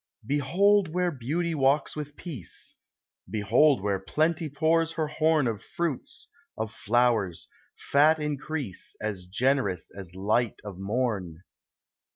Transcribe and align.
Behold 0.25 0.87
where 0.91 1.11
Beauty 1.11 1.53
walks 1.53 1.95
with 1.95 2.15
Peace! 2.15 2.75
Behold 3.29 3.83
where 3.83 3.99
Plenty 3.99 4.49
pours 4.49 4.93
her 4.93 5.05
horn 5.05 5.45
Of 5.45 5.61
fruits, 5.61 6.27
of 6.57 6.73
flowers, 6.73 7.47
fat 7.77 8.17
increase, 8.17 8.95
As 8.99 9.25
generous 9.27 9.91
as 9.95 10.15
light 10.15 10.55
of 10.63 10.79
morn. 10.79 11.43